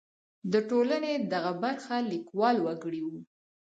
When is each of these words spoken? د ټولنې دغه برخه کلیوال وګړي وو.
د 0.51 0.53
ټولنې 0.69 1.11
دغه 1.33 1.51
برخه 1.63 1.95
کلیوال 2.09 2.57
وګړي 2.61 3.01
وو. 3.03 3.19